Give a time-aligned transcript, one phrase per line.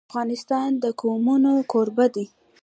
[0.09, 2.25] افغانستان د قومونه کوربه دی.